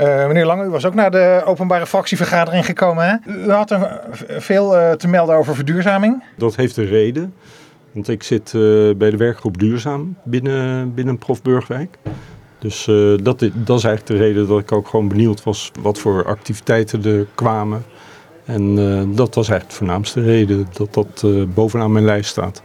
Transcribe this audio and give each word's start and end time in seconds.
Uh, 0.00 0.26
meneer 0.26 0.46
Lange, 0.46 0.64
u 0.64 0.68
was 0.68 0.84
ook 0.84 0.94
naar 0.94 1.10
de 1.10 1.42
openbare 1.44 1.86
fractievergadering 1.86 2.64
gekomen. 2.64 3.08
Hè? 3.08 3.32
U 3.46 3.50
had 3.50 3.70
er 3.70 4.00
veel 4.38 4.76
uh, 4.76 4.92
te 4.92 5.08
melden 5.08 5.36
over 5.36 5.54
verduurzaming. 5.54 6.22
Dat 6.36 6.56
heeft 6.56 6.76
een 6.76 6.86
reden. 6.86 7.34
Want 7.92 8.08
ik 8.08 8.22
zit 8.22 8.52
bij 8.98 9.10
de 9.10 9.16
werkgroep 9.16 9.58
Duurzaam 9.58 10.16
binnen, 10.22 10.94
binnen 10.94 11.18
Prof 11.18 11.42
Burgwijk. 11.42 11.98
Dus 12.58 12.84
dat, 13.22 13.38
dat 13.54 13.78
is 13.78 13.84
eigenlijk 13.84 14.06
de 14.06 14.16
reden 14.16 14.48
dat 14.48 14.58
ik 14.58 14.72
ook 14.72 14.88
gewoon 14.88 15.08
benieuwd 15.08 15.42
was 15.42 15.70
wat 15.80 15.98
voor 15.98 16.26
activiteiten 16.26 17.04
er 17.04 17.26
kwamen. 17.34 17.84
En 18.44 18.74
dat 19.14 19.34
was 19.34 19.48
eigenlijk 19.48 19.68
de 19.68 19.76
voornaamste 19.76 20.22
reden 20.22 20.66
dat 20.72 20.94
dat 20.94 21.24
bovenaan 21.54 21.92
mijn 21.92 22.04
lijst 22.04 22.30
staat. 22.30 22.62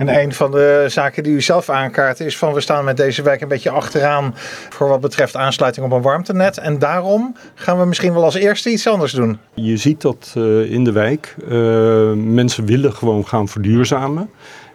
En 0.00 0.20
een 0.22 0.32
van 0.32 0.50
de 0.50 0.84
zaken 0.88 1.22
die 1.22 1.32
u 1.32 1.40
zelf 1.40 1.68
aankaart 1.68 2.20
is 2.20 2.38
van 2.38 2.52
we 2.52 2.60
staan 2.60 2.84
met 2.84 2.96
deze 2.96 3.22
wijk 3.22 3.40
een 3.40 3.48
beetje 3.48 3.70
achteraan 3.70 4.34
voor 4.68 4.88
wat 4.88 5.00
betreft 5.00 5.36
aansluiting 5.36 5.86
op 5.86 5.92
een 5.92 6.02
warmtenet. 6.02 6.58
En 6.58 6.78
daarom 6.78 7.36
gaan 7.54 7.78
we 7.78 7.84
misschien 7.84 8.12
wel 8.12 8.24
als 8.24 8.34
eerste 8.34 8.70
iets 8.70 8.86
anders 8.86 9.12
doen. 9.12 9.38
Je 9.54 9.76
ziet 9.76 10.00
dat 10.00 10.34
uh, 10.36 10.72
in 10.72 10.84
de 10.84 10.92
wijk. 10.92 11.36
Uh, 11.48 12.12
mensen 12.12 12.64
willen 12.64 12.92
gewoon 12.92 13.26
gaan 13.26 13.48
verduurzamen. 13.48 14.30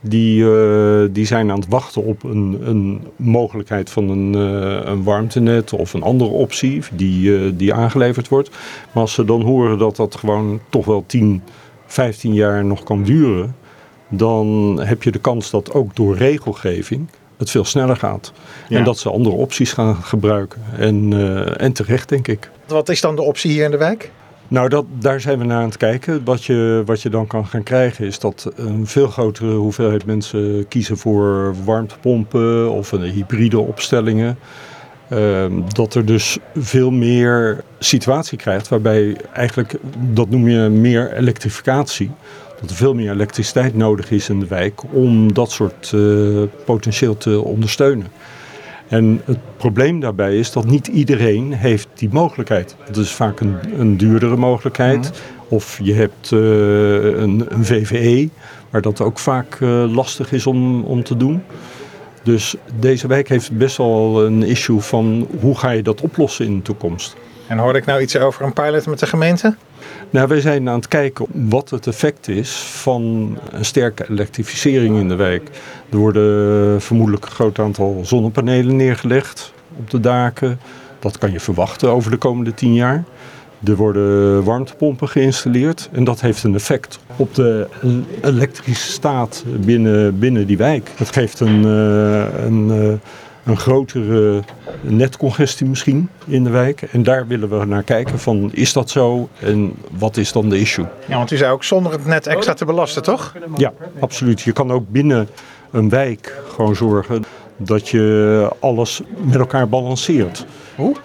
Die, 0.00 0.42
uh, 0.42 1.08
die 1.10 1.26
zijn 1.26 1.50
aan 1.50 1.60
het 1.60 1.68
wachten 1.68 2.04
op 2.04 2.22
een, 2.22 2.60
een 2.64 3.06
mogelijkheid 3.16 3.90
van 3.90 4.08
een, 4.08 4.34
een 4.90 5.02
warmtenet 5.02 5.72
of 5.72 5.92
een 5.92 6.02
andere 6.02 6.30
optie 6.30 6.82
die, 6.92 7.56
die 7.56 7.74
aangeleverd 7.74 8.28
wordt. 8.28 8.50
Maar 8.92 9.02
als 9.02 9.14
ze 9.14 9.24
dan 9.24 9.42
horen 9.42 9.78
dat 9.78 9.96
dat 9.96 10.14
gewoon 10.14 10.60
toch 10.68 10.84
wel 10.84 11.04
10, 11.06 11.42
15 11.86 12.34
jaar 12.34 12.64
nog 12.64 12.82
kan 12.82 13.02
duren, 13.02 13.54
dan 14.10 14.78
heb 14.82 15.02
je 15.02 15.10
de 15.10 15.18
kans 15.18 15.50
dat 15.50 15.72
ook 15.72 15.96
door 15.96 16.16
regelgeving 16.16 17.08
het 17.40 17.50
veel 17.50 17.64
sneller 17.64 17.96
gaat. 17.96 18.32
En 18.68 18.84
dat 18.84 18.98
ze 18.98 19.10
andere 19.10 19.34
opties 19.34 19.72
gaan 19.72 19.96
gebruiken. 19.96 20.62
En, 20.76 21.10
uh, 21.10 21.60
en 21.60 21.72
terecht, 21.72 22.08
denk 22.08 22.28
ik. 22.28 22.50
Wat 22.66 22.88
is 22.88 23.00
dan 23.00 23.16
de 23.16 23.22
optie 23.22 23.50
hier 23.50 23.64
in 23.64 23.70
de 23.70 23.76
wijk? 23.76 24.10
Nou, 24.48 24.68
dat, 24.68 24.84
daar 24.98 25.20
zijn 25.20 25.38
we 25.38 25.44
naar 25.44 25.60
aan 25.60 25.68
het 25.68 25.76
kijken. 25.76 26.24
Wat 26.24 26.44
je, 26.44 26.82
wat 26.86 27.02
je 27.02 27.08
dan 27.08 27.26
kan 27.26 27.46
gaan 27.46 27.62
krijgen 27.62 28.06
is 28.06 28.18
dat 28.18 28.52
een 28.56 28.86
veel 28.86 29.06
grotere 29.06 29.54
hoeveelheid 29.54 30.04
mensen 30.04 30.68
kiezen 30.68 30.96
voor 30.96 31.54
warmtepompen 31.64 32.70
of 32.70 32.92
een 32.92 33.02
hybride 33.02 33.60
opstellingen. 33.60 34.38
Uh, 35.12 35.44
dat 35.72 35.94
er 35.94 36.04
dus 36.04 36.38
veel 36.56 36.90
meer 36.90 37.64
situatie 37.78 38.38
krijgt 38.38 38.68
waarbij 38.68 39.16
eigenlijk, 39.32 39.74
dat 40.12 40.30
noem 40.30 40.48
je 40.48 40.68
meer 40.68 41.12
elektrificatie 41.12 42.10
dat 42.60 42.70
er 42.70 42.76
veel 42.76 42.94
meer 42.94 43.10
elektriciteit 43.10 43.76
nodig 43.76 44.10
is 44.10 44.28
in 44.28 44.40
de 44.40 44.46
wijk 44.46 44.82
om 44.92 45.32
dat 45.32 45.50
soort 45.50 45.92
uh, 45.94 46.42
potentieel 46.64 47.16
te 47.16 47.40
ondersteunen. 47.42 48.06
En 48.88 49.20
het 49.24 49.38
probleem 49.56 50.00
daarbij 50.00 50.38
is 50.38 50.52
dat 50.52 50.64
niet 50.64 50.86
iedereen 50.86 51.52
heeft 51.52 51.88
die 51.94 52.08
mogelijkheid. 52.12 52.76
Het 52.78 52.96
is 52.96 53.12
vaak 53.12 53.40
een, 53.40 53.56
een 53.78 53.96
duurdere 53.96 54.36
mogelijkheid. 54.36 55.10
Mhm. 55.10 55.54
Of 55.54 55.80
je 55.82 55.94
hebt 55.94 56.30
uh, 56.30 56.40
een, 57.20 57.44
een, 57.48 57.64
VVE, 57.64 58.28
waar 58.70 58.80
dat 58.80 59.00
ook 59.00 59.18
vaak 59.18 59.58
uh, 59.60 59.94
lastig 59.94 60.32
is 60.32 60.46
om, 60.46 60.82
om 60.82 61.02
te 61.02 61.16
doen. 61.16 61.42
Dus 62.22 62.54
deze 62.78 63.06
wijk 63.06 63.28
heeft 63.28 63.52
best 63.52 63.76
wel 63.76 64.24
een 64.24 64.42
issue 64.42 64.80
van 64.80 65.28
hoe 65.40 65.58
ga 65.58 65.70
je 65.70 65.82
dat 65.82 66.00
oplossen 66.00 66.46
in 66.46 66.56
de 66.56 66.62
toekomst. 66.62 67.16
En 67.46 67.58
hoorde 67.58 67.78
ik 67.78 67.84
nou 67.84 68.00
iets 68.00 68.16
over 68.16 68.44
een 68.44 68.52
pilot 68.52 68.86
met 68.86 68.98
de 68.98 69.06
gemeente? 69.06 69.54
Nou, 70.10 70.28
wij 70.28 70.40
zijn 70.40 70.68
aan 70.68 70.76
het 70.76 70.88
kijken 70.88 71.26
wat 71.30 71.70
het 71.70 71.86
effect 71.86 72.28
is 72.28 72.50
van 72.56 73.02
een 73.50 73.64
sterke 73.64 74.10
elektrificering 74.10 74.98
in 74.98 75.08
de 75.08 75.14
wijk. 75.14 75.48
Er 75.90 75.96
worden 75.96 76.82
vermoedelijk 76.82 77.24
een 77.24 77.30
groot 77.30 77.58
aantal 77.58 78.00
zonnepanelen 78.02 78.76
neergelegd 78.76 79.52
op 79.76 79.90
de 79.90 80.00
daken. 80.00 80.60
Dat 80.98 81.18
kan 81.18 81.32
je 81.32 81.40
verwachten 81.40 81.90
over 81.90 82.10
de 82.10 82.16
komende 82.16 82.54
tien 82.54 82.74
jaar. 82.74 83.04
Er 83.64 83.76
worden 83.76 84.44
warmtepompen 84.44 85.08
geïnstalleerd 85.08 85.88
en 85.92 86.04
dat 86.04 86.20
heeft 86.20 86.42
een 86.42 86.54
effect 86.54 86.98
op 87.16 87.34
de 87.34 87.66
elektrische 88.22 88.92
staat 88.92 89.44
binnen, 89.46 90.18
binnen 90.18 90.46
die 90.46 90.56
wijk. 90.56 90.90
Het 90.96 91.12
geeft 91.12 91.40
een, 91.40 91.64
eh, 91.64 92.44
een, 92.44 92.70
eh, 92.70 92.92
een 93.44 93.56
grotere 93.56 94.42
netcongestie 94.80 95.66
misschien 95.66 96.08
in 96.26 96.44
de 96.44 96.50
wijk. 96.50 96.82
En 96.82 97.02
daar 97.02 97.26
willen 97.26 97.58
we 97.58 97.64
naar 97.64 97.82
kijken 97.82 98.18
van 98.18 98.50
is 98.52 98.72
dat 98.72 98.90
zo 98.90 99.28
en 99.40 99.72
wat 99.98 100.16
is 100.16 100.32
dan 100.32 100.48
de 100.48 100.58
issue? 100.60 100.86
Ja, 101.06 101.16
want 101.16 101.30
u 101.30 101.36
zei 101.36 101.52
ook 101.52 101.64
zonder 101.64 101.92
het 101.92 102.06
net 102.06 102.26
extra 102.26 102.54
te 102.54 102.64
belasten, 102.64 103.02
toch? 103.02 103.34
Ja, 103.56 103.72
absoluut. 104.00 104.40
Je 104.40 104.52
kan 104.52 104.70
ook 104.70 104.88
binnen 104.88 105.28
een 105.70 105.88
wijk 105.88 106.42
gewoon 106.54 106.76
zorgen 106.76 107.24
dat 107.62 107.88
je 107.88 108.48
alles 108.58 109.00
met 109.24 109.36
elkaar 109.36 109.68
balanceert. 109.68 110.46
Hoe? 110.76 110.96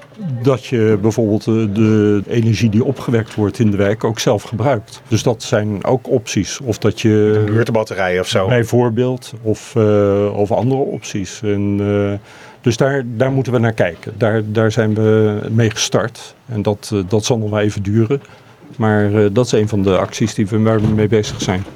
Dat 0.41 0.65
je 0.65 0.97
bijvoorbeeld 1.01 1.43
de 1.75 2.23
energie 2.27 2.69
die 2.69 2.83
opgewekt 2.83 3.35
wordt 3.35 3.59
in 3.59 3.71
de 3.71 3.77
wijk 3.77 4.03
ook 4.03 4.19
zelf 4.19 4.43
gebruikt. 4.43 5.01
Dus 5.07 5.23
dat 5.23 5.43
zijn 5.43 5.83
ook 5.83 6.09
opties. 6.09 6.59
Of 6.63 6.77
dat 6.77 7.01
je. 7.01 7.43
Een 7.47 7.53
buurtbatterij 7.53 8.19
of 8.19 8.27
zo. 8.27 8.47
Bijvoorbeeld. 8.47 9.33
Of, 9.41 9.73
uh, 9.77 10.37
of 10.37 10.51
andere 10.51 10.81
opties. 10.81 11.39
En, 11.43 11.77
uh, 11.81 12.11
dus 12.61 12.77
daar, 12.77 13.03
daar 13.05 13.31
moeten 13.31 13.53
we 13.53 13.59
naar 13.59 13.73
kijken. 13.73 14.13
Daar, 14.17 14.41
daar 14.45 14.71
zijn 14.71 14.93
we 14.93 15.39
mee 15.51 15.69
gestart. 15.69 16.35
En 16.45 16.61
dat, 16.61 16.91
uh, 16.93 17.03
dat 17.07 17.25
zal 17.25 17.37
nog 17.37 17.49
wel 17.49 17.59
even 17.59 17.83
duren. 17.83 18.21
Maar 18.77 19.31
dat 19.33 19.45
is 19.45 19.51
een 19.51 19.67
van 19.67 19.83
de 19.83 19.97
acties 19.97 20.33
die 20.33 20.47
we 20.47 20.57
mee 20.95 21.07
bezig 21.07 21.41
zijn. 21.41 21.63